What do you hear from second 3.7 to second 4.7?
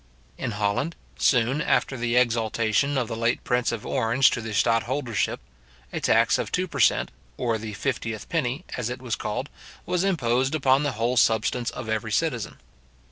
of Orange to the